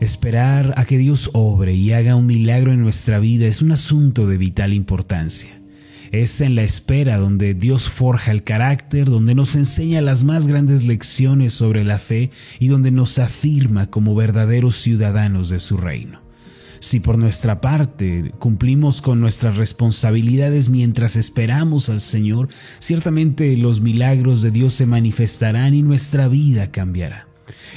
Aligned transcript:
Esperar 0.00 0.72
a 0.78 0.86
que 0.86 0.96
Dios 0.96 1.28
obre 1.34 1.74
y 1.74 1.92
haga 1.92 2.16
un 2.16 2.24
milagro 2.24 2.72
en 2.72 2.80
nuestra 2.80 3.18
vida 3.18 3.46
es 3.46 3.60
un 3.60 3.70
asunto 3.70 4.26
de 4.26 4.38
vital 4.38 4.72
importancia. 4.72 5.50
Es 6.10 6.40
en 6.40 6.54
la 6.54 6.62
espera 6.62 7.18
donde 7.18 7.52
Dios 7.52 7.88
forja 7.90 8.32
el 8.32 8.42
carácter, 8.42 9.10
donde 9.10 9.34
nos 9.34 9.54
enseña 9.56 10.00
las 10.00 10.24
más 10.24 10.46
grandes 10.46 10.84
lecciones 10.84 11.52
sobre 11.52 11.84
la 11.84 11.98
fe 11.98 12.30
y 12.58 12.68
donde 12.68 12.90
nos 12.90 13.18
afirma 13.18 13.90
como 13.90 14.14
verdaderos 14.14 14.76
ciudadanos 14.76 15.50
de 15.50 15.60
su 15.60 15.76
reino. 15.76 16.22
Si 16.80 16.98
por 16.98 17.18
nuestra 17.18 17.60
parte 17.60 18.32
cumplimos 18.38 19.02
con 19.02 19.20
nuestras 19.20 19.58
responsabilidades 19.58 20.70
mientras 20.70 21.14
esperamos 21.14 21.90
al 21.90 22.00
Señor, 22.00 22.48
ciertamente 22.78 23.54
los 23.58 23.82
milagros 23.82 24.40
de 24.40 24.50
Dios 24.50 24.72
se 24.72 24.86
manifestarán 24.86 25.74
y 25.74 25.82
nuestra 25.82 26.26
vida 26.26 26.72
cambiará. 26.72 27.29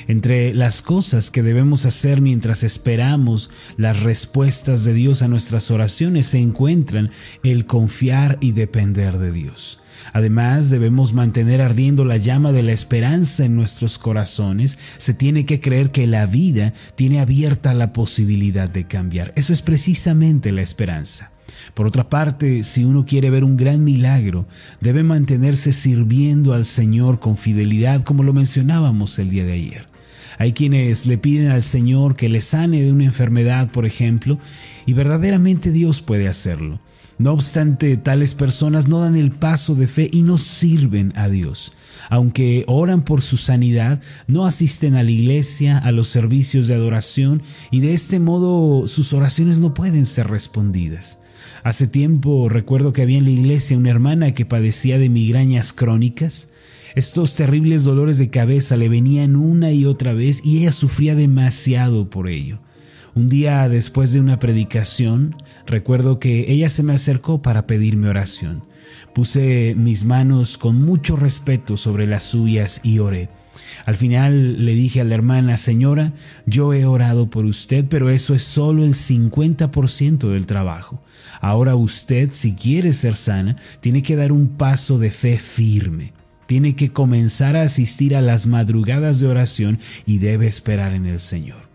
Entre 0.07 0.53
las 0.53 0.81
cosas 0.81 1.31
que 1.31 1.43
debemos 1.43 1.85
hacer 1.85 2.21
mientras 2.21 2.63
esperamos 2.63 3.49
las 3.77 4.01
respuestas 4.01 4.83
de 4.83 4.93
Dios 4.93 5.21
a 5.21 5.27
nuestras 5.27 5.71
oraciones 5.71 6.27
se 6.27 6.39
encuentran 6.39 7.11
el 7.43 7.65
confiar 7.65 8.37
y 8.41 8.51
depender 8.51 9.17
de 9.17 9.31
Dios. 9.31 9.79
Además, 10.11 10.69
debemos 10.69 11.13
mantener 11.13 11.61
ardiendo 11.61 12.05
la 12.05 12.17
llama 12.17 12.51
de 12.51 12.63
la 12.63 12.73
esperanza 12.73 13.45
en 13.45 13.55
nuestros 13.55 13.97
corazones. 13.97 14.77
Se 14.97 15.13
tiene 15.13 15.45
que 15.45 15.61
creer 15.61 15.91
que 15.91 16.07
la 16.07 16.25
vida 16.25 16.73
tiene 16.95 17.19
abierta 17.19 17.73
la 17.73 17.93
posibilidad 17.93 18.69
de 18.69 18.85
cambiar. 18.85 19.31
Eso 19.35 19.53
es 19.53 19.61
precisamente 19.61 20.51
la 20.51 20.61
esperanza. 20.61 21.32
Por 21.73 21.87
otra 21.87 22.09
parte, 22.09 22.63
si 22.63 22.83
uno 22.83 23.05
quiere 23.05 23.29
ver 23.29 23.43
un 23.43 23.57
gran 23.57 23.83
milagro, 23.83 24.45
debe 24.81 25.03
mantenerse 25.03 25.71
sirviendo 25.73 26.53
al 26.53 26.65
Señor 26.65 27.19
con 27.19 27.37
fidelidad, 27.37 28.03
como 28.03 28.23
lo 28.23 28.33
mencionábamos 28.33 29.17
el 29.19 29.29
día 29.29 29.45
de 29.45 29.53
ayer. 29.53 29.93
Hay 30.37 30.53
quienes 30.53 31.05
le 31.05 31.17
piden 31.17 31.51
al 31.51 31.63
Señor 31.63 32.15
que 32.15 32.29
le 32.29 32.41
sane 32.41 32.81
de 32.81 32.91
una 32.91 33.05
enfermedad, 33.05 33.71
por 33.71 33.85
ejemplo, 33.85 34.39
y 34.85 34.93
verdaderamente 34.93 35.71
Dios 35.71 36.01
puede 36.01 36.27
hacerlo. 36.27 36.79
No 37.19 37.31
obstante, 37.31 37.95
tales 37.97 38.33
personas 38.33 38.87
no 38.87 38.99
dan 38.99 39.15
el 39.15 39.31
paso 39.31 39.75
de 39.75 39.87
fe 39.87 40.09
y 40.11 40.23
no 40.23 40.37
sirven 40.37 41.13
a 41.15 41.29
Dios. 41.29 41.73
Aunque 42.09 42.65
oran 42.67 43.03
por 43.03 43.21
su 43.21 43.37
sanidad, 43.37 44.01
no 44.27 44.45
asisten 44.45 44.95
a 44.95 45.03
la 45.03 45.11
iglesia, 45.11 45.77
a 45.77 45.91
los 45.91 46.07
servicios 46.07 46.67
de 46.67 46.73
adoración 46.73 47.41
y 47.71 47.81
de 47.81 47.93
este 47.93 48.19
modo 48.19 48.87
sus 48.87 49.13
oraciones 49.13 49.59
no 49.59 49.73
pueden 49.73 50.05
ser 50.05 50.27
respondidas. 50.27 51.19
Hace 51.63 51.87
tiempo 51.87 52.49
recuerdo 52.49 52.91
que 52.91 53.01
había 53.01 53.19
en 53.19 53.23
la 53.23 53.31
iglesia 53.31 53.77
una 53.77 53.89
hermana 53.89 54.33
que 54.33 54.45
padecía 54.45 54.99
de 54.99 55.07
migrañas 55.07 55.71
crónicas. 55.71 56.49
Estos 56.93 57.35
terribles 57.35 57.83
dolores 57.83 58.17
de 58.17 58.29
cabeza 58.29 58.75
le 58.75 58.89
venían 58.89 59.37
una 59.37 59.71
y 59.71 59.85
otra 59.85 60.13
vez 60.13 60.41
y 60.43 60.59
ella 60.59 60.73
sufría 60.73 61.15
demasiado 61.15 62.09
por 62.09 62.27
ello. 62.27 62.59
Un 63.15 63.29
día 63.29 63.69
después 63.69 64.11
de 64.11 64.19
una 64.19 64.39
predicación, 64.39 65.35
recuerdo 65.65 66.19
que 66.19 66.51
ella 66.51 66.69
se 66.69 66.83
me 66.83 66.93
acercó 66.93 67.41
para 67.41 67.65
pedirme 67.65 68.09
oración. 68.09 68.63
Puse 69.13 69.73
mis 69.77 70.03
manos 70.03 70.57
con 70.57 70.81
mucho 70.81 71.15
respeto 71.15 71.77
sobre 71.77 72.07
las 72.07 72.23
suyas 72.23 72.81
y 72.83 72.99
oré. 72.99 73.29
Al 73.85 73.95
final 73.95 74.65
le 74.65 74.73
dije 74.73 75.01
a 75.01 75.03
la 75.03 75.15
hermana, 75.15 75.57
señora, 75.57 76.13
yo 76.45 76.73
he 76.73 76.85
orado 76.85 77.29
por 77.29 77.45
usted, 77.45 77.85
pero 77.89 78.09
eso 78.09 78.33
es 78.33 78.43
solo 78.43 78.83
el 78.83 78.95
50% 78.95 80.29
del 80.31 80.45
trabajo. 80.45 81.01
Ahora 81.41 81.75
usted, 81.75 82.29
si 82.31 82.55
quiere 82.55 82.93
ser 82.93 83.15
sana, 83.15 83.55
tiene 83.79 84.01
que 84.01 84.15
dar 84.15 84.31
un 84.31 84.49
paso 84.49 84.97
de 84.97 85.09
fe 85.09 85.37
firme. 85.37 86.13
Tiene 86.45 86.75
que 86.75 86.91
comenzar 86.91 87.55
a 87.55 87.63
asistir 87.63 88.15
a 88.15 88.21
las 88.21 88.47
madrugadas 88.47 89.19
de 89.19 89.27
oración 89.27 89.79
y 90.05 90.19
debe 90.19 90.47
esperar 90.47 90.93
en 90.93 91.05
el 91.05 91.19
Señor. 91.19 91.73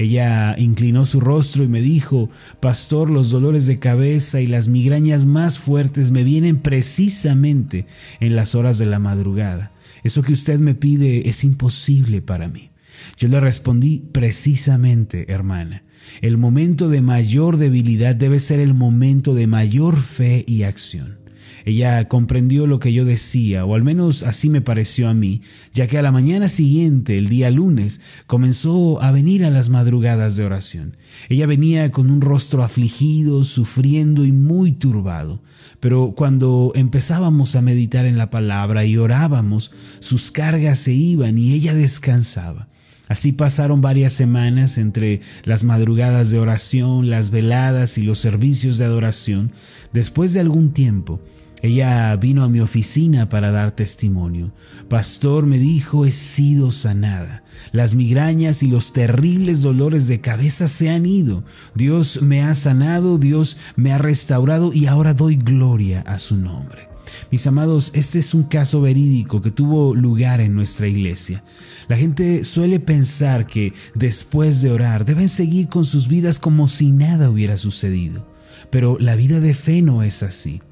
Ella 0.00 0.56
inclinó 0.58 1.04
su 1.04 1.20
rostro 1.20 1.62
y 1.62 1.68
me 1.68 1.82
dijo, 1.82 2.30
Pastor, 2.58 3.10
los 3.10 3.30
dolores 3.30 3.66
de 3.66 3.78
cabeza 3.78 4.40
y 4.40 4.46
las 4.46 4.66
migrañas 4.68 5.26
más 5.26 5.58
fuertes 5.58 6.10
me 6.10 6.24
vienen 6.24 6.56
precisamente 6.56 7.84
en 8.18 8.34
las 8.34 8.54
horas 8.54 8.78
de 8.78 8.86
la 8.86 8.98
madrugada. 8.98 9.72
Eso 10.02 10.22
que 10.22 10.32
usted 10.32 10.58
me 10.60 10.74
pide 10.74 11.28
es 11.28 11.44
imposible 11.44 12.22
para 12.22 12.48
mí. 12.48 12.70
Yo 13.16 13.28
le 13.28 13.40
respondí, 13.40 14.02
precisamente, 14.12 15.30
hermana. 15.32 15.84
El 16.20 16.38
momento 16.38 16.88
de 16.88 17.02
mayor 17.02 17.56
debilidad 17.56 18.16
debe 18.16 18.40
ser 18.40 18.60
el 18.60 18.74
momento 18.74 19.34
de 19.34 19.46
mayor 19.46 20.00
fe 20.00 20.44
y 20.46 20.62
acción. 20.64 21.20
Ella 21.64 22.08
comprendió 22.08 22.66
lo 22.66 22.78
que 22.78 22.92
yo 22.92 23.04
decía, 23.04 23.64
o 23.64 23.74
al 23.74 23.82
menos 23.82 24.22
así 24.22 24.48
me 24.48 24.60
pareció 24.60 25.08
a 25.08 25.14
mí, 25.14 25.42
ya 25.72 25.86
que 25.86 25.98
a 25.98 26.02
la 26.02 26.12
mañana 26.12 26.48
siguiente, 26.48 27.18
el 27.18 27.28
día 27.28 27.50
lunes, 27.50 28.00
comenzó 28.26 29.02
a 29.02 29.12
venir 29.12 29.44
a 29.44 29.50
las 29.50 29.68
madrugadas 29.68 30.36
de 30.36 30.44
oración. 30.44 30.96
Ella 31.28 31.46
venía 31.46 31.90
con 31.90 32.10
un 32.10 32.22
rostro 32.22 32.62
afligido, 32.62 33.44
sufriendo 33.44 34.24
y 34.24 34.32
muy 34.32 34.72
turbado. 34.72 35.42
Pero 35.80 36.12
cuando 36.14 36.72
empezábamos 36.74 37.56
a 37.56 37.62
meditar 37.62 38.06
en 38.06 38.18
la 38.18 38.30
palabra 38.30 38.84
y 38.84 38.98
orábamos, 38.98 39.72
sus 39.98 40.30
cargas 40.30 40.78
se 40.78 40.92
iban 40.92 41.38
y 41.38 41.54
ella 41.54 41.74
descansaba. 41.74 42.68
Así 43.08 43.32
pasaron 43.32 43.80
varias 43.80 44.12
semanas 44.12 44.78
entre 44.78 45.20
las 45.42 45.64
madrugadas 45.64 46.30
de 46.30 46.38
oración, 46.38 47.10
las 47.10 47.30
veladas 47.30 47.98
y 47.98 48.02
los 48.02 48.20
servicios 48.20 48.78
de 48.78 48.84
adoración. 48.84 49.50
Después 49.92 50.32
de 50.32 50.38
algún 50.38 50.72
tiempo, 50.72 51.20
ella 51.62 52.16
vino 52.16 52.42
a 52.42 52.48
mi 52.48 52.60
oficina 52.60 53.28
para 53.28 53.50
dar 53.50 53.72
testimonio. 53.72 54.52
Pastor 54.88 55.46
me 55.46 55.58
dijo, 55.58 56.06
he 56.06 56.12
sido 56.12 56.70
sanada. 56.70 57.42
Las 57.72 57.94
migrañas 57.94 58.62
y 58.62 58.68
los 58.68 58.92
terribles 58.92 59.60
dolores 59.62 60.08
de 60.08 60.20
cabeza 60.20 60.68
se 60.68 60.90
han 60.90 61.04
ido. 61.04 61.44
Dios 61.74 62.22
me 62.22 62.42
ha 62.42 62.54
sanado, 62.54 63.18
Dios 63.18 63.56
me 63.76 63.92
ha 63.92 63.98
restaurado 63.98 64.72
y 64.72 64.86
ahora 64.86 65.14
doy 65.14 65.36
gloria 65.36 66.00
a 66.02 66.18
su 66.18 66.36
nombre. 66.36 66.88
Mis 67.30 67.46
amados, 67.46 67.90
este 67.94 68.18
es 68.18 68.34
un 68.34 68.44
caso 68.44 68.80
verídico 68.80 69.42
que 69.42 69.50
tuvo 69.50 69.94
lugar 69.94 70.40
en 70.40 70.54
nuestra 70.54 70.88
iglesia. 70.88 71.42
La 71.88 71.96
gente 71.96 72.44
suele 72.44 72.80
pensar 72.80 73.46
que 73.46 73.72
después 73.94 74.62
de 74.62 74.70
orar 74.70 75.04
deben 75.04 75.28
seguir 75.28 75.68
con 75.68 75.84
sus 75.84 76.08
vidas 76.08 76.38
como 76.38 76.68
si 76.68 76.92
nada 76.92 77.30
hubiera 77.30 77.56
sucedido. 77.56 78.26
Pero 78.70 78.98
la 78.98 79.16
vida 79.16 79.40
de 79.40 79.54
fe 79.54 79.82
no 79.82 80.02
es 80.02 80.22
así. 80.22 80.62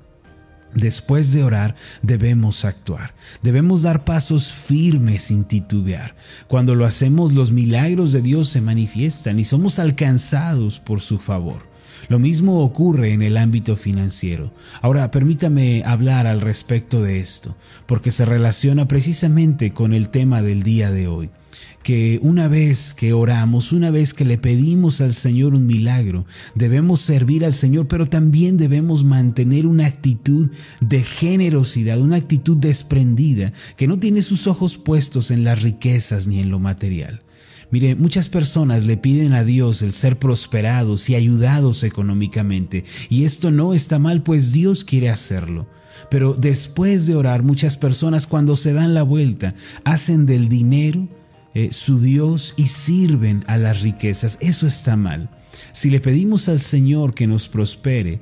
Después 0.75 1.33
de 1.33 1.43
orar 1.43 1.75
debemos 2.03 2.65
actuar, 2.65 3.15
debemos 3.43 3.83
dar 3.83 4.05
pasos 4.05 4.49
firmes 4.49 5.23
sin 5.23 5.45
titubear. 5.45 6.15
Cuando 6.47 6.75
lo 6.75 6.85
hacemos 6.85 7.33
los 7.33 7.53
milagros 7.53 8.13
de 8.13 8.23
Dios 8.23 8.49
se 8.49 8.61
manifiestan 8.61 9.39
y 9.39 9.45
somos 9.45 9.79
alcanzados 9.79 10.79
por 10.79 11.01
su 11.01 11.19
favor. 11.19 11.67
Lo 12.09 12.19
mismo 12.19 12.63
ocurre 12.63 13.13
en 13.13 13.23
el 13.23 13.37
ámbito 13.37 13.77
financiero. 13.77 14.53
Ahora, 14.83 15.11
permítame 15.11 15.83
hablar 15.85 16.27
al 16.27 16.41
respecto 16.41 17.03
de 17.03 17.19
esto, 17.19 17.57
porque 17.87 18.13
se 18.13 18.25
relaciona 18.25 18.87
precisamente 18.87 19.73
con 19.73 19.93
el 19.93 20.09
tema 20.09 20.43
del 20.43 20.63
día 20.63 20.91
de 20.91 21.09
hoy 21.09 21.31
que 21.83 22.19
una 22.23 22.49
vez 22.49 22.95
que 22.95 23.13
oramos, 23.13 23.73
una 23.73 23.91
vez 23.91 24.13
que 24.13 24.25
le 24.25 24.39
pedimos 24.39 25.01
al 25.01 25.15
Señor 25.15 25.55
un 25.55 25.67
milagro, 25.67 26.27
debemos 26.55 27.01
servir 27.01 27.45
al 27.45 27.53
Señor, 27.53 27.89
pero 27.89 28.07
también 28.07 28.57
debemos 28.57 29.05
mantener 29.05 29.67
una 29.67 29.87
actitud 29.87 30.51
de 30.81 31.03
generosidad, 31.03 32.01
una 32.01 32.17
actitud 32.17 32.57
desprendida, 32.57 33.53
que 33.77 33.87
no 33.87 33.99
tiene 33.99 34.23
sus 34.23 34.47
ojos 34.47 34.77
puestos 34.77 35.31
en 35.31 35.45
las 35.45 35.63
riquezas 35.63 36.27
ni 36.27 36.41
en 36.41 36.51
lo 36.51 36.59
material. 36.59 37.23
Mire, 37.71 37.95
muchas 37.97 38.31
personas 38.31 38.87
le 38.87 38.97
piden 38.97 39.35
a 39.35 39.45
Dios 39.45 39.83
el 39.83 39.93
ser 39.93 40.19
prosperados 40.19 41.11
y 41.11 41.15
ayudados 41.15 41.85
económicamente, 41.85 42.85
y 43.11 43.25
esto 43.25 43.51
no 43.51 43.75
está 43.75 43.99
mal, 43.99 44.23
pues 44.23 44.53
Dios 44.53 44.85
quiere 44.85 45.11
hacerlo. 45.11 45.67
Pero 46.11 46.35
después 46.35 47.07
de 47.07 47.15
orar, 47.15 47.43
muchas 47.43 47.77
personas 47.77 48.27
cuando 48.27 48.57
se 48.57 48.73
dan 48.73 48.95
la 48.95 49.03
vuelta, 49.03 49.55
hacen 49.85 50.25
del 50.27 50.49
dinero 50.49 51.09
eh, 51.55 51.71
su 51.73 52.01
Dios 52.01 52.55
y 52.57 52.69
sirven 52.69 53.45
a 53.47 53.59
las 53.59 53.81
riquezas. 53.81 54.39
Eso 54.41 54.67
está 54.67 54.97
mal. 54.97 55.29
Si 55.73 55.91
le 55.91 56.01
pedimos 56.01 56.49
al 56.49 56.61
Señor 56.61 57.15
que 57.15 57.27
nos 57.27 57.49
prospere, 57.49 58.21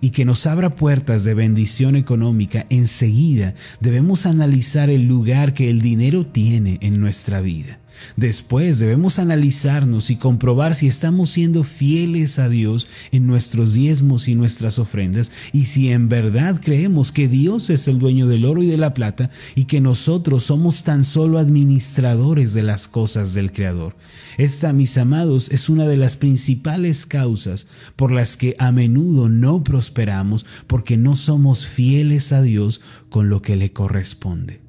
y 0.00 0.10
que 0.10 0.24
nos 0.24 0.46
abra 0.46 0.76
puertas 0.76 1.24
de 1.24 1.34
bendición 1.34 1.96
económica, 1.96 2.66
enseguida 2.70 3.54
debemos 3.80 4.26
analizar 4.26 4.90
el 4.90 5.06
lugar 5.06 5.54
que 5.54 5.70
el 5.70 5.80
dinero 5.80 6.26
tiene 6.26 6.78
en 6.82 7.00
nuestra 7.00 7.40
vida. 7.40 7.80
Después 8.16 8.78
debemos 8.78 9.18
analizarnos 9.18 10.10
y 10.10 10.16
comprobar 10.16 10.74
si 10.74 10.88
estamos 10.88 11.30
siendo 11.30 11.64
fieles 11.64 12.38
a 12.38 12.48
Dios 12.48 12.88
en 13.12 13.26
nuestros 13.26 13.72
diezmos 13.72 14.28
y 14.28 14.34
nuestras 14.34 14.78
ofrendas 14.78 15.30
y 15.52 15.66
si 15.66 15.90
en 15.90 16.08
verdad 16.08 16.60
creemos 16.62 17.12
que 17.12 17.28
Dios 17.28 17.70
es 17.70 17.88
el 17.88 17.98
dueño 17.98 18.26
del 18.26 18.44
oro 18.44 18.62
y 18.62 18.66
de 18.66 18.76
la 18.76 18.94
plata 18.94 19.30
y 19.54 19.64
que 19.64 19.80
nosotros 19.80 20.44
somos 20.44 20.84
tan 20.84 21.04
solo 21.04 21.38
administradores 21.38 22.54
de 22.54 22.62
las 22.62 22.88
cosas 22.88 23.34
del 23.34 23.52
Creador. 23.52 23.96
Esta, 24.36 24.72
mis 24.72 24.96
amados, 24.98 25.50
es 25.50 25.68
una 25.68 25.86
de 25.86 25.96
las 25.96 26.16
principales 26.16 27.06
causas 27.06 27.66
por 27.96 28.12
las 28.12 28.36
que 28.36 28.54
a 28.58 28.72
menudo 28.72 29.28
no 29.28 29.64
prosperamos 29.64 30.46
porque 30.66 30.96
no 30.96 31.16
somos 31.16 31.66
fieles 31.66 32.32
a 32.32 32.42
Dios 32.42 32.80
con 33.10 33.28
lo 33.28 33.42
que 33.42 33.56
le 33.56 33.72
corresponde. 33.72 34.67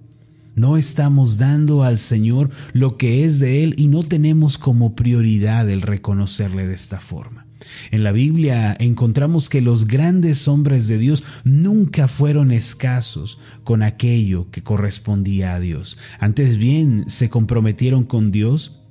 No 0.59 0.75
estamos 0.75 1.37
dando 1.37 1.83
al 1.83 1.97
Señor 1.97 2.49
lo 2.73 2.97
que 2.97 3.23
es 3.23 3.39
de 3.39 3.63
Él 3.63 3.75
y 3.77 3.87
no 3.87 4.03
tenemos 4.03 4.57
como 4.57 4.93
prioridad 4.93 5.69
el 5.69 5.81
reconocerle 5.81 6.67
de 6.67 6.73
esta 6.73 6.99
forma. 6.99 7.47
En 7.91 8.03
la 8.03 8.11
Biblia 8.11 8.75
encontramos 8.77 9.47
que 9.47 9.61
los 9.61 9.87
grandes 9.87 10.49
hombres 10.49 10.89
de 10.89 10.97
Dios 10.97 11.23
nunca 11.45 12.09
fueron 12.09 12.51
escasos 12.51 13.39
con 13.63 13.83
aquello 13.83 14.51
que 14.51 14.61
correspondía 14.61 15.55
a 15.55 15.61
Dios. 15.61 15.97
Antes 16.19 16.57
bien, 16.57 17.05
se 17.09 17.29
comprometieron 17.29 18.03
con 18.03 18.29
Dios 18.29 18.81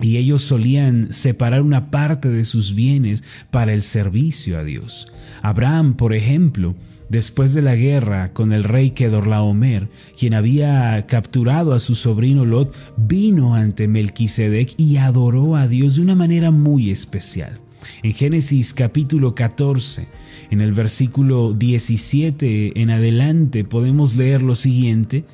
y 0.00 0.16
ellos 0.16 0.42
solían 0.42 1.12
separar 1.12 1.62
una 1.62 1.90
parte 1.90 2.28
de 2.28 2.44
sus 2.44 2.76
bienes 2.76 3.24
para 3.50 3.72
el 3.72 3.82
servicio 3.82 4.60
a 4.60 4.62
Dios. 4.62 5.12
Abraham, 5.42 5.96
por 5.96 6.14
ejemplo, 6.14 6.76
después 7.10 7.52
de 7.52 7.60
la 7.60 7.74
guerra 7.74 8.32
con 8.32 8.52
el 8.52 8.64
rey 8.64 8.92
Kedorlaomer, 8.92 9.88
quien 10.18 10.32
había 10.32 11.04
capturado 11.06 11.74
a 11.74 11.80
su 11.80 11.94
sobrino 11.94 12.46
Lot, 12.46 12.74
vino 12.96 13.54
ante 13.54 13.88
Melquisedec 13.88 14.72
y 14.78 14.96
adoró 14.96 15.56
a 15.56 15.68
Dios 15.68 15.96
de 15.96 16.02
una 16.02 16.14
manera 16.14 16.50
muy 16.50 16.90
especial. 16.90 17.58
En 18.02 18.14
Génesis 18.14 18.72
capítulo 18.72 19.34
14, 19.34 20.08
en 20.50 20.60
el 20.60 20.72
versículo 20.72 21.52
17 21.52 22.80
en 22.80 22.90
adelante, 22.90 23.64
podemos 23.64 24.16
leer 24.16 24.42
lo 24.42 24.54
siguiente: 24.54 25.24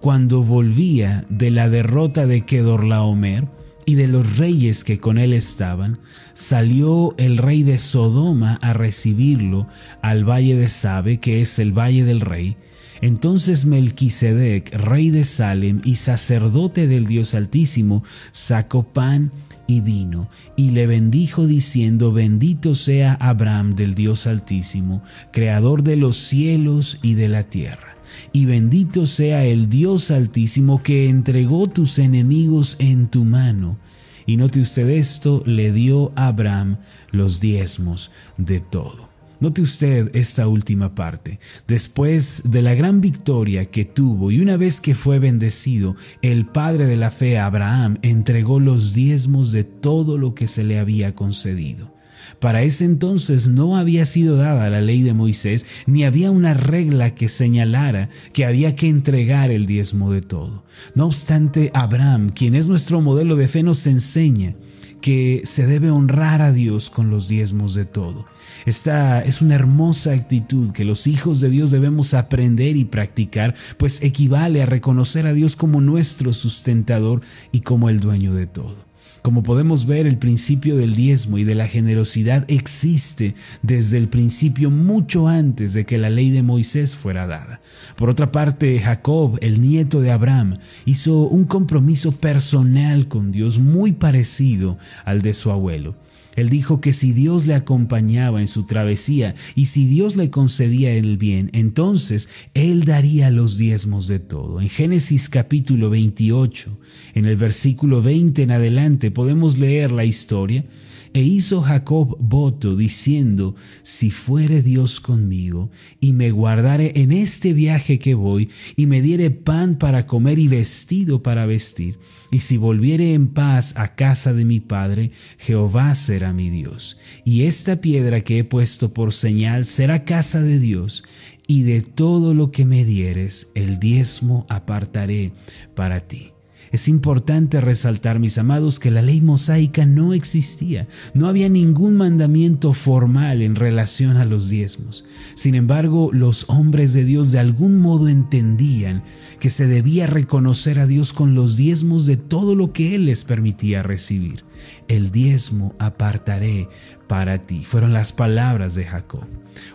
Cuando 0.00 0.44
volvía 0.44 1.26
de 1.28 1.50
la 1.50 1.68
derrota 1.68 2.26
de 2.26 2.42
Kedorlaomer, 2.42 3.46
y 3.88 3.94
de 3.94 4.06
los 4.06 4.36
reyes 4.36 4.84
que 4.84 5.00
con 5.00 5.16
él 5.16 5.32
estaban, 5.32 5.98
salió 6.34 7.14
el 7.16 7.38
rey 7.38 7.62
de 7.62 7.78
Sodoma 7.78 8.58
a 8.60 8.74
recibirlo 8.74 9.66
al 10.02 10.28
valle 10.28 10.56
de 10.56 10.68
Sabe, 10.68 11.16
que 11.16 11.40
es 11.40 11.58
el 11.58 11.72
valle 11.72 12.04
del 12.04 12.20
rey. 12.20 12.58
Entonces 13.00 13.64
Melquisedec, 13.64 14.74
rey 14.74 15.08
de 15.08 15.24
Salem 15.24 15.80
y 15.84 15.94
sacerdote 15.94 16.86
del 16.86 17.06
Dios 17.06 17.32
Altísimo, 17.32 18.04
sacó 18.30 18.82
pan 18.82 19.32
y 19.66 19.80
vino, 19.80 20.28
y 20.54 20.72
le 20.72 20.86
bendijo 20.86 21.46
diciendo, 21.46 22.12
bendito 22.12 22.74
sea 22.74 23.14
Abraham 23.14 23.74
del 23.74 23.94
Dios 23.94 24.26
Altísimo, 24.26 25.02
creador 25.32 25.82
de 25.82 25.96
los 25.96 26.18
cielos 26.18 26.98
y 27.00 27.14
de 27.14 27.28
la 27.28 27.42
tierra 27.42 27.97
y 28.32 28.44
bendito 28.46 29.06
sea 29.06 29.44
el 29.44 29.68
Dios 29.68 30.10
altísimo 30.10 30.82
que 30.82 31.08
entregó 31.08 31.68
tus 31.68 31.98
enemigos 31.98 32.76
en 32.78 33.08
tu 33.08 33.24
mano. 33.24 33.78
Y 34.26 34.36
note 34.36 34.60
usted 34.60 34.90
esto, 34.90 35.42
le 35.46 35.72
dio 35.72 36.12
a 36.14 36.28
Abraham 36.28 36.78
los 37.10 37.40
diezmos 37.40 38.10
de 38.36 38.60
todo. 38.60 39.08
Note 39.40 39.62
usted 39.62 40.10
esta 40.16 40.48
última 40.48 40.94
parte. 40.94 41.38
Después 41.68 42.50
de 42.50 42.60
la 42.60 42.74
gran 42.74 43.00
victoria 43.00 43.66
que 43.66 43.84
tuvo 43.84 44.32
y 44.32 44.40
una 44.40 44.56
vez 44.56 44.80
que 44.80 44.96
fue 44.96 45.20
bendecido, 45.20 45.94
el 46.22 46.44
padre 46.44 46.86
de 46.86 46.96
la 46.96 47.10
fe 47.10 47.38
Abraham 47.38 47.98
entregó 48.02 48.58
los 48.58 48.94
diezmos 48.94 49.52
de 49.52 49.62
todo 49.62 50.18
lo 50.18 50.34
que 50.34 50.48
se 50.48 50.64
le 50.64 50.78
había 50.78 51.14
concedido. 51.14 51.97
Para 52.40 52.62
ese 52.62 52.84
entonces 52.84 53.48
no 53.48 53.76
había 53.76 54.06
sido 54.06 54.36
dada 54.36 54.70
la 54.70 54.80
ley 54.80 55.02
de 55.02 55.14
Moisés, 55.14 55.66
ni 55.86 56.04
había 56.04 56.30
una 56.30 56.54
regla 56.54 57.14
que 57.14 57.28
señalara 57.28 58.08
que 58.32 58.44
había 58.44 58.74
que 58.76 58.88
entregar 58.88 59.50
el 59.50 59.66
diezmo 59.66 60.12
de 60.12 60.20
todo. 60.20 60.64
No 60.94 61.06
obstante, 61.06 61.70
Abraham, 61.74 62.30
quien 62.30 62.54
es 62.54 62.66
nuestro 62.66 63.00
modelo 63.00 63.36
de 63.36 63.48
fe, 63.48 63.62
nos 63.62 63.86
enseña 63.86 64.54
que 65.00 65.42
se 65.44 65.66
debe 65.66 65.90
honrar 65.90 66.42
a 66.42 66.52
Dios 66.52 66.90
con 66.90 67.10
los 67.10 67.28
diezmos 67.28 67.74
de 67.74 67.84
todo. 67.84 68.26
Esta 68.66 69.22
es 69.22 69.40
una 69.40 69.54
hermosa 69.54 70.12
actitud 70.12 70.72
que 70.72 70.84
los 70.84 71.06
hijos 71.06 71.40
de 71.40 71.50
Dios 71.50 71.70
debemos 71.70 72.14
aprender 72.14 72.76
y 72.76 72.84
practicar, 72.84 73.54
pues 73.76 74.02
equivale 74.02 74.62
a 74.62 74.66
reconocer 74.66 75.26
a 75.26 75.32
Dios 75.32 75.56
como 75.56 75.80
nuestro 75.80 76.32
sustentador 76.32 77.22
y 77.52 77.60
como 77.60 77.88
el 77.88 78.00
dueño 78.00 78.34
de 78.34 78.46
todo. 78.46 78.87
Como 79.22 79.42
podemos 79.42 79.86
ver, 79.86 80.06
el 80.06 80.18
principio 80.18 80.76
del 80.76 80.94
diezmo 80.94 81.38
y 81.38 81.44
de 81.44 81.54
la 81.54 81.66
generosidad 81.66 82.44
existe 82.48 83.34
desde 83.62 83.98
el 83.98 84.08
principio 84.08 84.70
mucho 84.70 85.28
antes 85.28 85.72
de 85.72 85.84
que 85.84 85.98
la 85.98 86.10
ley 86.10 86.30
de 86.30 86.42
Moisés 86.42 86.94
fuera 86.94 87.26
dada. 87.26 87.60
Por 87.96 88.10
otra 88.10 88.32
parte, 88.32 88.78
Jacob, 88.78 89.38
el 89.42 89.60
nieto 89.60 90.00
de 90.00 90.12
Abraham, 90.12 90.58
hizo 90.84 91.22
un 91.22 91.44
compromiso 91.44 92.12
personal 92.12 93.08
con 93.08 93.32
Dios 93.32 93.58
muy 93.58 93.92
parecido 93.92 94.78
al 95.04 95.22
de 95.22 95.34
su 95.34 95.50
abuelo. 95.50 95.94
Él 96.38 96.50
dijo 96.50 96.80
que 96.80 96.92
si 96.92 97.12
Dios 97.12 97.48
le 97.48 97.54
acompañaba 97.54 98.40
en 98.40 98.46
su 98.46 98.64
travesía 98.64 99.34
y 99.56 99.66
si 99.66 99.86
Dios 99.86 100.14
le 100.14 100.30
concedía 100.30 100.92
el 100.92 101.18
bien, 101.18 101.50
entonces 101.52 102.28
Él 102.54 102.84
daría 102.84 103.32
los 103.32 103.58
diezmos 103.58 104.06
de 104.06 104.20
todo. 104.20 104.60
En 104.60 104.68
Génesis 104.68 105.28
capítulo 105.28 105.90
28, 105.90 106.78
en 107.14 107.24
el 107.24 107.34
versículo 107.34 108.02
20 108.02 108.40
en 108.40 108.52
adelante, 108.52 109.10
podemos 109.10 109.58
leer 109.58 109.90
la 109.90 110.04
historia 110.04 110.64
e 111.12 111.22
hizo 111.22 111.60
Jacob 111.60 112.16
voto 112.20 112.76
diciendo, 112.76 113.54
si 113.82 114.10
fuere 114.10 114.62
Dios 114.62 115.00
conmigo, 115.00 115.70
y 116.00 116.12
me 116.12 116.30
guardare 116.30 116.92
en 116.96 117.12
este 117.12 117.52
viaje 117.52 117.98
que 117.98 118.14
voy, 118.14 118.48
y 118.76 118.86
me 118.86 119.02
diere 119.02 119.30
pan 119.30 119.78
para 119.78 120.06
comer 120.06 120.38
y 120.38 120.48
vestido 120.48 121.22
para 121.22 121.46
vestir, 121.46 121.98
y 122.30 122.40
si 122.40 122.56
volviere 122.56 123.14
en 123.14 123.28
paz 123.28 123.76
a 123.76 123.94
casa 123.94 124.32
de 124.32 124.44
mi 124.44 124.60
padre, 124.60 125.10
Jehová 125.38 125.94
será 125.94 126.32
mi 126.32 126.50
Dios. 126.50 126.98
Y 127.24 127.42
esta 127.42 127.80
piedra 127.80 128.22
que 128.22 128.38
he 128.38 128.44
puesto 128.44 128.92
por 128.92 129.12
señal 129.12 129.66
será 129.66 130.04
casa 130.04 130.42
de 130.42 130.58
Dios, 130.58 131.04
y 131.46 131.62
de 131.62 131.80
todo 131.80 132.34
lo 132.34 132.50
que 132.50 132.66
me 132.66 132.84
dieres, 132.84 133.50
el 133.54 133.78
diezmo 133.78 134.46
apartaré 134.50 135.32
para 135.74 136.00
ti. 136.00 136.32
Es 136.72 136.88
importante 136.88 137.60
resaltar, 137.60 138.18
mis 138.18 138.38
amados, 138.38 138.78
que 138.78 138.90
la 138.90 139.02
ley 139.02 139.20
mosaica 139.20 139.86
no 139.86 140.12
existía. 140.12 140.86
No 141.14 141.28
había 141.28 141.48
ningún 141.48 141.96
mandamiento 141.96 142.72
formal 142.72 143.42
en 143.42 143.54
relación 143.54 144.16
a 144.16 144.24
los 144.24 144.48
diezmos. 144.48 145.04
Sin 145.34 145.54
embargo, 145.54 146.10
los 146.12 146.44
hombres 146.48 146.92
de 146.92 147.04
Dios 147.04 147.32
de 147.32 147.38
algún 147.38 147.78
modo 147.78 148.08
entendían 148.08 149.02
que 149.40 149.50
se 149.50 149.66
debía 149.66 150.06
reconocer 150.06 150.80
a 150.80 150.86
Dios 150.86 151.12
con 151.12 151.34
los 151.34 151.56
diezmos 151.56 152.06
de 152.06 152.16
todo 152.16 152.54
lo 152.54 152.72
que 152.72 152.94
Él 152.94 153.06
les 153.06 153.24
permitía 153.24 153.82
recibir. 153.82 154.47
El 154.88 155.10
diezmo 155.10 155.74
apartaré 155.78 156.68
para 157.06 157.38
ti. 157.38 157.64
Fueron 157.64 157.92
las 157.92 158.12
palabras 158.12 158.74
de 158.74 158.84
Jacob. 158.84 159.26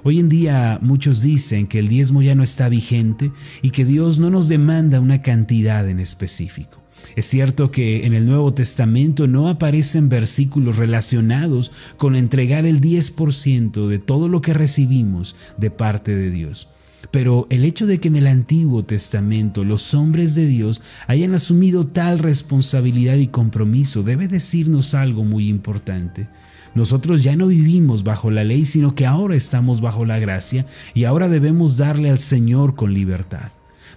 Hoy 0.04 0.20
en 0.20 0.30
día 0.30 0.80
muchos 0.82 1.22
dicen 1.22 1.68
que 1.68 1.80
el 1.80 1.88
diezmo 1.88 2.22
ya 2.22 2.36
no 2.36 2.44
está 2.44 2.70
vigente 2.70 3.32
y 3.62 3.72
que 3.72 3.86
Dios 3.86 4.20
no 4.20 4.30
nos 4.30 4.48
demanda 4.48 5.00
una 5.00 5.22
cantidad 5.22 5.88
en 5.90 6.00
específico. 6.00 6.84
Es 7.16 7.26
cierto 7.26 7.70
que 7.70 8.06
en 8.06 8.14
el 8.14 8.26
Nuevo 8.26 8.54
Testamento 8.54 9.28
no 9.28 9.50
aparecen 9.50 10.10
versículos 10.10 10.78
relacionados 10.78 11.72
con 11.98 12.16
entregar 12.16 12.66
el 12.66 12.82
10% 12.82 13.88
de 13.88 14.00
todo 14.00 14.28
lo 14.28 14.42
que 14.42 14.54
recibimos 14.54 15.36
de 15.58 15.70
parte 15.70 16.16
de 16.16 16.30
Dios. 16.32 16.70
Pero 17.12 17.48
el 17.50 17.66
hecho 17.66 17.86
de 17.86 18.00
que 18.00 18.08
en 18.08 18.16
el 18.16 18.28
Antiguo 18.28 18.84
Testamento 18.84 19.64
los 19.64 19.94
hombres 19.94 20.36
de 20.36 20.46
Dios 20.46 20.82
hayan 21.08 21.34
asumido 21.34 21.88
tal 21.88 22.20
responsabilidad 22.20 23.16
y 23.16 23.28
compromiso 23.28 24.04
debe 24.04 24.28
decirnos 24.28 24.94
algo 24.94 25.24
muy 25.24 25.50
importante. 25.50 26.28
Nosotros 26.76 27.24
ya 27.24 27.36
no 27.36 27.48
vivimos 27.48 28.04
bajo 28.04 28.32
la 28.32 28.44
ley, 28.44 28.66
sino 28.66 28.96
que 28.96 29.06
ahora 29.06 29.36
estamos 29.36 29.80
bajo 29.80 30.06
la 30.06 30.18
gracia 30.20 30.66
y 30.94 31.04
ahora 31.04 31.30
debemos 31.30 31.78
darle 31.78 32.10
al 32.10 32.20
Señor 32.20 32.76
con 32.76 32.94
libertad. 32.94 33.52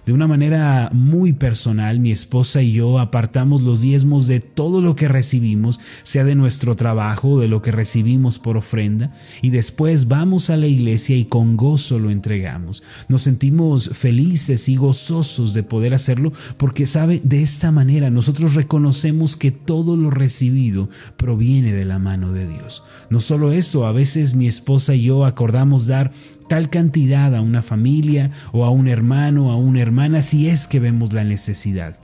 De 0.07 0.13
una 0.13 0.25
manera 0.25 0.89
muy 0.93 1.33
personal, 1.33 1.99
mi 1.99 2.13
esposa 2.13 2.61
y 2.61 2.71
yo 2.71 2.97
apartamos 2.97 3.61
los 3.63 3.81
diezmos 3.81 4.25
de 4.25 4.39
todo 4.39 4.79
lo 4.79 4.95
que 4.95 5.09
recibimos, 5.09 5.81
sea 6.03 6.23
de 6.23 6.33
nuestro 6.33 6.77
trabajo 6.77 7.31
o 7.31 7.39
de 7.41 7.49
lo 7.49 7.61
que 7.61 7.73
recibimos 7.73 8.39
por 8.39 8.55
ofrenda, 8.55 9.11
y 9.41 9.49
después 9.49 10.07
vamos 10.07 10.49
a 10.49 10.55
la 10.55 10.67
iglesia 10.67 11.17
y 11.17 11.25
con 11.25 11.57
gozo 11.57 11.99
lo 11.99 12.09
entregamos. 12.09 12.83
Nos 13.09 13.23
sentimos 13.23 13.89
felices 13.89 14.69
y 14.69 14.77
gozosos 14.77 15.53
de 15.53 15.63
poder 15.63 15.93
hacerlo 15.93 16.31
porque, 16.55 16.85
sabe, 16.85 17.19
de 17.25 17.43
esta 17.43 17.73
manera 17.73 18.09
nosotros 18.09 18.53
reconocemos 18.53 19.35
que 19.35 19.51
todo 19.51 19.97
lo 19.97 20.09
recibido 20.09 20.87
proviene 21.17 21.73
de 21.73 21.83
la 21.83 21.99
mano 21.99 22.31
de 22.31 22.47
Dios. 22.47 22.81
No 23.09 23.19
solo 23.19 23.51
eso, 23.51 23.85
a 23.85 23.91
veces 23.91 24.35
mi 24.35 24.47
esposa 24.47 24.95
y 24.95 25.01
yo 25.01 25.25
acordamos 25.25 25.85
dar 25.85 26.13
tal 26.47 26.69
cantidad 26.69 27.35
a 27.35 27.41
una 27.41 27.61
familia 27.61 28.31
o 28.51 28.65
a 28.65 28.69
un 28.69 28.87
hermano 28.87 29.47
o 29.47 29.51
a 29.51 29.57
una 29.57 29.81
hermana 29.81 30.21
si 30.21 30.47
es 30.47 30.67
que 30.67 30.79
vemos 30.79 31.13
la 31.13 31.23
necesidad. 31.23 31.97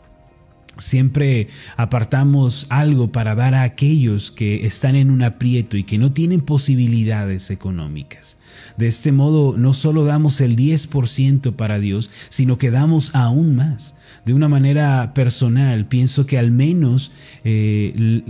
Siempre 0.77 1.49
apartamos 1.77 2.65
algo 2.69 3.11
para 3.11 3.35
dar 3.35 3.53
a 3.53 3.61
aquellos 3.61 4.31
que 4.31 4.65
están 4.65 4.95
en 4.95 5.11
un 5.11 5.21
aprieto 5.21 5.77
y 5.77 5.83
que 5.83 5.99
no 5.99 6.13
tienen 6.13 6.41
posibilidades 6.41 7.51
económicas. 7.51 8.37
De 8.77 8.87
este 8.87 9.11
modo, 9.11 9.55
no 9.55 9.73
solo 9.73 10.03
damos 10.03 10.41
el 10.41 10.55
10% 10.55 11.55
para 11.55 11.77
Dios, 11.77 12.09
sino 12.29 12.57
que 12.57 12.71
damos 12.71 13.13
aún 13.13 13.55
más. 13.55 13.95
De 14.25 14.33
una 14.33 14.47
manera 14.47 15.13
personal, 15.13 15.85
pienso 15.87 16.25
que 16.25 16.37
al 16.37 16.51
menos 16.51 17.11
eh, 17.43 18.21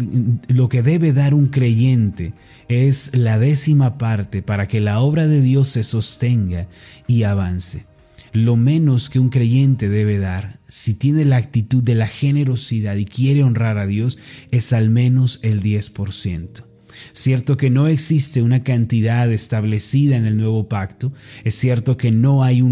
lo 0.48 0.68
que 0.68 0.82
debe 0.82 1.14
dar 1.14 1.36
un 1.36 1.48
creyente 1.48 2.34
es 2.68 3.16
la 3.16 3.38
décima 3.38 4.00
parte 4.00 4.42
para 4.42 4.68
que 4.68 4.80
la 4.80 5.00
obra 5.00 5.28
de 5.28 5.42
Dios 5.42 5.70
se 5.70 5.84
sostenga 5.84 6.68
y 7.08 7.24
avance. 7.24 7.86
lo 8.32 8.56
menos 8.56 9.12
que 9.12 9.20
un 9.20 9.30
creyente 9.30 9.90
debe 9.90 10.18
dar, 10.18 10.60
si 10.68 10.96
tiene 10.96 11.24
la 11.24 11.38
actitud 11.38 11.84
de 11.84 11.94
la 11.94 12.08
generosidad 12.08 12.96
y 12.96 13.06
quiere 13.06 13.44
honrar 13.44 13.78
a 13.78 13.86
Dios, 13.86 14.18
es 14.50 14.74
al 14.74 14.90
menos 14.90 15.40
el 15.44 15.62
10%. 15.62 16.73
Cierto 17.12 17.58
que 17.58 17.70
no 17.70 17.88
existe 17.88 18.42
una 18.42 18.64
cantidad 18.64 19.32
establecida 19.32 20.18
en 20.18 20.26
el 20.26 20.38
nuevo 20.38 20.68
pacto, 20.68 21.14
es 21.44 21.56
cierto 21.56 21.98
que 21.98 22.12
no 22.12 22.44
hay 22.44 22.64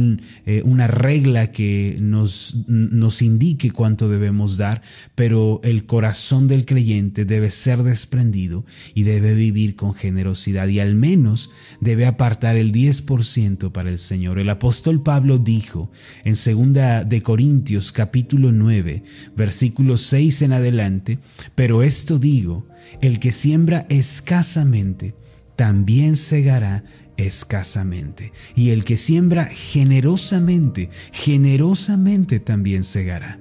eh, 0.46 0.62
una 0.66 0.88
regla 0.88 1.52
que 1.52 1.98
nos, 2.00 2.56
nos 2.68 3.22
indique 3.22 3.72
cuánto 3.72 4.10
debemos 4.10 4.58
dar, 4.58 4.82
pero 5.16 5.62
el 5.64 5.86
corazón 5.86 6.48
del 6.48 6.66
creyente 6.66 7.26
debe 7.26 7.50
ser 7.50 7.84
desprendido 7.84 8.66
y 8.94 9.04
debe 9.04 9.34
vivir 9.34 9.76
con 9.76 9.94
generosidad 9.94 10.68
y 10.68 10.80
al 10.80 10.96
menos 10.96 11.52
debe 11.80 12.06
apartar 12.06 12.58
el 12.58 12.72
10% 12.72 13.72
para 13.72 13.90
el 13.90 14.00
Señor. 14.00 14.40
El 14.40 14.50
apóstol 14.50 15.02
Pablo 15.02 15.38
dijo 15.38 15.92
en 16.24 16.36
segunda 16.36 17.04
de 17.04 17.22
Corintios 17.22 17.92
capítulo 17.92 18.52
9, 18.52 19.04
versículo 19.36 19.98
6 19.98 20.42
en 20.44 20.54
adelante, 20.54 21.20
pero 21.56 21.84
esto 21.84 22.20
digo, 22.20 22.66
el 23.02 23.20
que 23.20 23.32
siembra 23.32 23.86
escasamente, 23.90 25.16
también 25.56 26.16
segará 26.16 26.84
escasamente. 27.18 28.32
Y 28.56 28.70
el 28.70 28.84
que 28.84 28.98
siembra 28.98 29.46
generosamente, 29.46 30.90
generosamente 31.12 32.40
también 32.40 32.84
segará. 32.84 33.41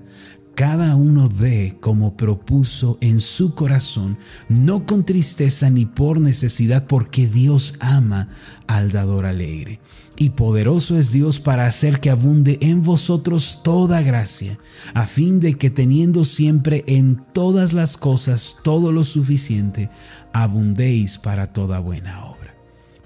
Cada 0.61 0.95
uno 0.95 1.31
dé 1.31 1.79
como 1.81 2.19
propuso 2.19 2.99
en 3.00 3.21
su 3.21 3.55
corazón, 3.55 4.19
no 4.50 4.85
con 4.85 5.07
tristeza 5.07 5.71
ni 5.71 5.87
por 5.87 6.21
necesidad, 6.21 6.87
porque 6.87 7.26
Dios 7.26 7.76
ama 7.81 8.29
al 8.67 8.93
dador 8.93 9.25
alegre 9.25 9.81
y 10.19 10.29
poderoso 10.29 10.99
es 10.99 11.12
Dios 11.12 11.40
para 11.40 11.67
hacer 11.67 11.99
que 12.00 12.11
abunde 12.11 12.59
en 12.61 12.83
vosotros 12.83 13.61
toda 13.64 14.02
gracia, 14.02 14.59
a 14.93 15.07
fin 15.07 15.40
de 15.40 15.55
que 15.55 15.71
teniendo 15.71 16.26
siempre 16.26 16.85
en 16.87 17.25
todas 17.33 17.73
las 17.73 17.97
cosas 17.97 18.57
todo 18.62 18.93
lo 18.93 19.02
suficiente, 19.02 19.88
abundéis 20.35 21.17
para 21.17 21.55
toda 21.55 21.79
buena 21.79 22.26
obra. 22.26 22.55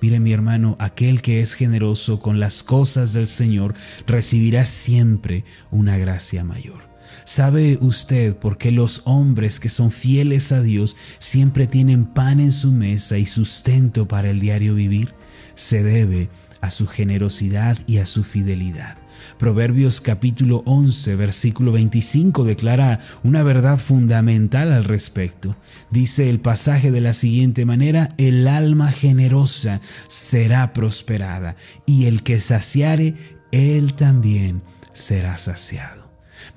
Mire 0.00 0.18
mi 0.18 0.32
hermano, 0.32 0.75
aquel 0.80 1.23
que 1.23 1.38
es 1.38 1.52
generoso 1.52 2.18
con 2.18 2.40
las 2.40 2.64
cosas 2.64 3.12
del 3.12 3.28
Señor 3.28 3.75
recibirá 4.08 4.64
siempre 4.64 5.44
una 5.70 5.96
gracia 5.99 6.42
mayor. 6.42 6.93
¿Sabe 7.25 7.78
usted 7.80 8.37
por 8.37 8.58
qué 8.58 8.70
los 8.70 9.02
hombres 9.04 9.61
que 9.61 9.68
son 9.68 9.90
fieles 9.90 10.52
a 10.52 10.62
Dios 10.62 10.96
siempre 11.18 11.66
tienen 11.66 12.04
pan 12.04 12.40
en 12.40 12.52
su 12.52 12.73
mesa 12.73 13.18
y 13.18 13.26
sustento 13.26 14.08
para 14.08 14.30
el 14.30 14.40
diario 14.40 14.75
vivir? 14.75 15.14
Se 15.54 15.82
debe 15.82 16.28
a 16.61 16.70
su 16.70 16.87
generosidad 16.87 17.76
y 17.87 17.99
a 17.99 18.06
su 18.06 18.25
fidelidad. 18.25 18.96
Proverbios 19.38 20.00
capítulo 20.00 20.62
11, 20.66 21.16
versículo 21.16 21.73
25 21.73 22.44
declara 22.44 23.00
una 23.23 23.42
verdad 23.42 23.78
fundamental 23.78 24.73
al 24.73 24.84
respecto. 24.84 25.56
Dice 25.90 26.30
el 26.30 26.40
pasaje 26.40 26.90
de 26.90 27.00
la 27.00 27.12
siguiente 27.12 27.64
manera, 27.64 28.08
el 28.16 28.49
alma 28.49 28.90
generosa 28.90 29.80
será 30.08 30.73
prosperada 30.73 31.56
y 31.87 32.06
el 32.06 32.23
que 32.23 32.40
saciare, 32.40 33.14
él 33.52 33.94
también 33.94 34.62
será 34.92 35.37
saciado. 35.37 36.03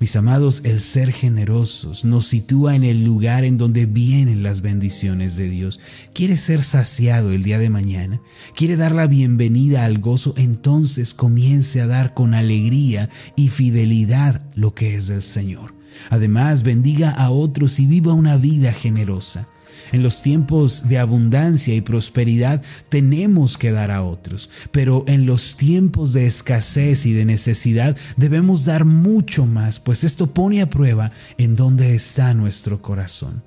Mis 0.00 0.14
amados, 0.16 0.62
el 0.64 0.80
ser 0.80 1.12
generosos 1.12 2.04
nos 2.04 2.26
sitúa 2.26 2.76
en 2.76 2.84
el 2.84 3.04
lugar 3.04 3.44
en 3.44 3.58
donde 3.58 3.86
vienen 3.86 4.42
las 4.42 4.60
bendiciones 4.60 5.36
de 5.36 5.48
Dios. 5.48 5.80
¿Quiere 6.14 6.36
ser 6.36 6.62
saciado 6.62 7.32
el 7.32 7.42
día 7.42 7.58
de 7.58 7.70
mañana? 7.70 8.20
¿Quiere 8.54 8.76
dar 8.76 8.94
la 8.94 9.06
bienvenida 9.06 9.84
al 9.84 9.98
gozo? 9.98 10.34
Entonces 10.36 11.14
comience 11.14 11.80
a 11.80 11.86
dar 11.86 12.14
con 12.14 12.34
alegría 12.34 13.08
y 13.36 13.48
fidelidad 13.48 14.42
lo 14.54 14.74
que 14.74 14.94
es 14.96 15.08
del 15.08 15.22
Señor. 15.22 15.74
Además, 16.10 16.62
bendiga 16.62 17.10
a 17.10 17.30
otros 17.30 17.78
y 17.80 17.86
viva 17.86 18.12
una 18.12 18.36
vida 18.36 18.72
generosa. 18.72 19.48
En 19.92 20.02
los 20.02 20.22
tiempos 20.22 20.88
de 20.88 20.98
abundancia 20.98 21.74
y 21.74 21.80
prosperidad 21.80 22.62
tenemos 22.88 23.58
que 23.58 23.70
dar 23.70 23.90
a 23.90 24.02
otros, 24.02 24.50
pero 24.70 25.04
en 25.06 25.26
los 25.26 25.56
tiempos 25.56 26.12
de 26.12 26.26
escasez 26.26 27.06
y 27.06 27.12
de 27.12 27.24
necesidad 27.24 27.96
debemos 28.16 28.64
dar 28.64 28.84
mucho 28.84 29.46
más, 29.46 29.80
pues 29.80 30.04
esto 30.04 30.28
pone 30.28 30.62
a 30.62 30.70
prueba 30.70 31.12
en 31.38 31.56
dónde 31.56 31.94
está 31.94 32.34
nuestro 32.34 32.82
corazón. 32.82 33.42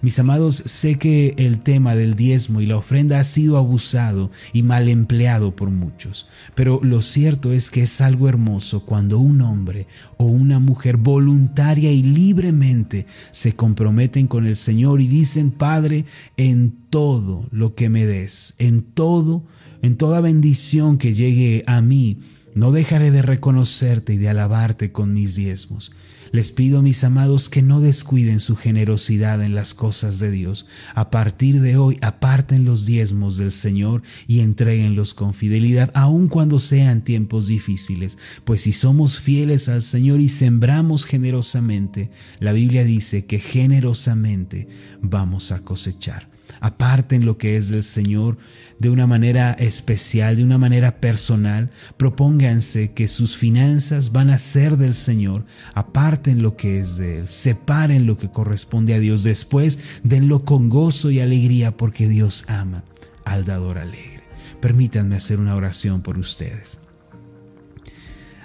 Mis 0.00 0.18
amados, 0.20 0.62
sé 0.64 0.94
que 0.94 1.34
el 1.38 1.58
tema 1.58 1.96
del 1.96 2.14
diezmo 2.14 2.60
y 2.60 2.66
la 2.66 2.76
ofrenda 2.76 3.18
ha 3.18 3.24
sido 3.24 3.56
abusado 3.56 4.30
y 4.52 4.62
mal 4.62 4.88
empleado 4.88 5.56
por 5.56 5.70
muchos, 5.70 6.28
pero 6.54 6.78
lo 6.82 7.02
cierto 7.02 7.52
es 7.52 7.70
que 7.70 7.82
es 7.82 8.00
algo 8.00 8.28
hermoso 8.28 8.84
cuando 8.86 9.18
un 9.18 9.40
hombre 9.40 9.86
o 10.16 10.26
una 10.26 10.60
mujer 10.60 10.98
voluntaria 10.98 11.90
y 11.90 12.04
libremente 12.04 13.06
se 13.32 13.56
comprometen 13.56 14.28
con 14.28 14.46
el 14.46 14.54
Señor 14.54 15.00
y 15.00 15.08
dicen, 15.08 15.50
Padre, 15.50 16.04
en 16.36 16.76
todo 16.90 17.48
lo 17.50 17.74
que 17.74 17.88
me 17.88 18.06
des, 18.06 18.54
en 18.58 18.82
todo, 18.82 19.42
en 19.82 19.96
toda 19.96 20.20
bendición 20.20 20.98
que 20.98 21.12
llegue 21.12 21.64
a 21.66 21.80
mí, 21.80 22.18
no 22.54 22.70
dejaré 22.70 23.10
de 23.10 23.22
reconocerte 23.22 24.14
y 24.14 24.18
de 24.18 24.28
alabarte 24.28 24.92
con 24.92 25.12
mis 25.12 25.34
diezmos. 25.34 25.92
Les 26.32 26.52
pido, 26.52 26.82
mis 26.82 27.04
amados, 27.04 27.48
que 27.48 27.62
no 27.62 27.80
descuiden 27.80 28.40
su 28.40 28.56
generosidad 28.56 29.42
en 29.42 29.54
las 29.54 29.74
cosas 29.74 30.18
de 30.18 30.30
Dios. 30.30 30.66
A 30.94 31.10
partir 31.10 31.60
de 31.60 31.76
hoy, 31.76 31.98
aparten 32.00 32.64
los 32.64 32.86
diezmos 32.86 33.36
del 33.36 33.52
Señor 33.52 34.02
y 34.26 34.40
entreguenlos 34.40 35.14
con 35.14 35.34
fidelidad, 35.34 35.90
aun 35.94 36.28
cuando 36.28 36.58
sean 36.58 37.02
tiempos 37.02 37.46
difíciles. 37.46 38.18
Pues 38.44 38.62
si 38.62 38.72
somos 38.72 39.18
fieles 39.18 39.68
al 39.68 39.82
Señor 39.82 40.20
y 40.20 40.28
sembramos 40.28 41.04
generosamente, 41.04 42.10
la 42.40 42.52
Biblia 42.52 42.84
dice 42.84 43.26
que 43.26 43.38
generosamente 43.38 44.68
vamos 45.00 45.52
a 45.52 45.60
cosechar 45.60 46.37
aparten 46.60 47.24
lo 47.24 47.38
que 47.38 47.56
es 47.56 47.68
del 47.68 47.84
Señor 47.84 48.38
de 48.78 48.90
una 48.90 49.06
manera 49.06 49.52
especial, 49.52 50.36
de 50.36 50.44
una 50.44 50.58
manera 50.58 51.00
personal, 51.00 51.70
propónganse 51.96 52.92
que 52.92 53.08
sus 53.08 53.36
finanzas 53.36 54.12
van 54.12 54.30
a 54.30 54.38
ser 54.38 54.76
del 54.76 54.94
Señor, 54.94 55.44
aparten 55.74 56.42
lo 56.42 56.56
que 56.56 56.78
es 56.78 56.96
de 56.96 57.18
Él, 57.18 57.28
separen 57.28 58.06
lo 58.06 58.16
que 58.16 58.30
corresponde 58.30 58.94
a 58.94 59.00
Dios, 59.00 59.22
después 59.22 60.00
denlo 60.04 60.44
con 60.44 60.68
gozo 60.68 61.10
y 61.10 61.20
alegría 61.20 61.76
porque 61.76 62.08
Dios 62.08 62.44
ama 62.46 62.84
al 63.24 63.44
dador 63.44 63.78
alegre. 63.78 64.22
Permítanme 64.60 65.16
hacer 65.16 65.38
una 65.38 65.54
oración 65.54 66.02
por 66.02 66.18
ustedes. 66.18 66.80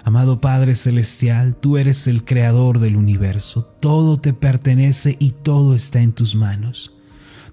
Amado 0.04 0.42
Padre 0.42 0.76
Celestial, 0.76 1.56
tú 1.56 1.78
eres 1.78 2.08
el 2.08 2.26
creador 2.26 2.80
del 2.80 2.98
universo, 2.98 3.64
todo 3.80 4.20
te 4.20 4.34
pertenece 4.34 5.16
y 5.18 5.32
todo 5.32 5.76
está 5.76 6.02
en 6.02 6.12
tus 6.12 6.36
manos. 6.36 6.94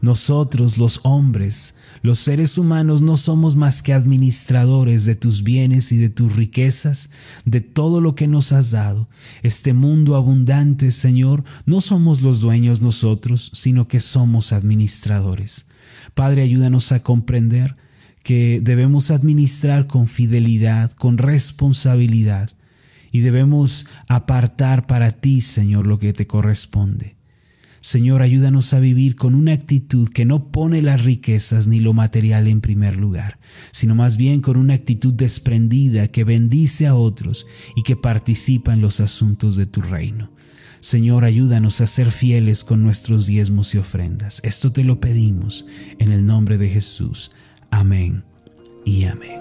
Nosotros 0.01 0.79
los 0.79 1.01
hombres, 1.03 1.75
los 2.03 2.19
seres 2.19 2.57
humanos, 2.57 3.03
no 3.03 3.17
somos 3.17 3.55
más 3.55 3.83
que 3.83 3.93
administradores 3.93 5.05
de 5.05 5.15
tus 5.15 5.43
bienes 5.43 5.93
y 5.93 5.99
de 5.99 6.09
tus 6.09 6.37
riquezas, 6.37 7.11
de 7.45 7.61
todo 7.61 8.01
lo 8.01 8.15
que 8.15 8.27
nos 8.27 8.53
has 8.53 8.71
dado. 8.71 9.09
Este 9.43 9.75
mundo 9.75 10.17
abundante, 10.17 10.91
Señor, 10.91 11.45
no 11.67 11.81
somos 11.81 12.23
los 12.23 12.41
dueños 12.41 12.81
nosotros, 12.81 13.51
sino 13.53 13.89
que 13.89 14.01
somos 14.01 14.53
administradores. 14.53 15.67
Padre, 16.15 16.43
ayúdanos 16.43 16.93
a 16.93 17.03
comprender 17.03 17.77
que 18.23 18.61
debemos 18.63 19.11
administrar 19.11 19.87
con 19.87 20.07
fidelidad, 20.07 20.93
con 20.93 21.19
responsabilidad, 21.19 22.51
y 23.13 23.21
debemos 23.21 23.87
apartar 24.09 24.87
para 24.87 25.13
ti, 25.13 25.41
Señor, 25.41 25.87
lo 25.87 25.99
que 25.99 26.13
te 26.13 26.27
corresponde. 26.27 27.20
Señor, 27.81 28.21
ayúdanos 28.21 28.75
a 28.75 28.79
vivir 28.79 29.17
con 29.17 29.35
una 29.35 29.53
actitud 29.53 30.09
que 30.09 30.27
no 30.27 30.51
pone 30.53 30.83
las 30.83 31.03
riquezas 31.03 31.67
ni 31.67 31.81
lo 31.81 31.95
material 31.95 32.47
en 32.47 32.61
primer 32.61 32.97
lugar, 32.97 33.39
sino 33.73 33.95
más 33.95 34.19
bien 34.19 34.43
con 34.43 34.59
una 34.59 34.75
actitud 34.75 35.15
desprendida 35.15 36.09
que 36.09 36.25
bendice 36.25 36.87
a 36.87 36.95
otros 36.95 37.47
y 37.77 37.83
que 37.83 37.97
participa 37.97 38.75
en 38.75 38.83
los 38.83 39.01
asuntos 39.01 39.57
de 39.57 39.67
tu 39.67 39.81
reino. 39.81 40.31
Señor, 40.81 41.25
ayúdanos 41.25 41.81
a 41.81 41.87
ser 41.87 42.11
fieles 42.11 42.65
con 42.65 42.83
nuestros 42.83 43.27
diezmos 43.27 43.75
y 43.75 43.79
ofrendas. 43.79 44.41
Esto 44.45 44.73
te 44.73 44.85
lo 44.85 45.01
pedimos 45.01 45.67
en 45.99 46.13
el 46.13 46.27
nombre 46.27 46.59
de 46.59 46.69
Jesús. 46.69 47.33
Amén 47.71 48.25
y 48.85 49.05
amén. 49.05 49.41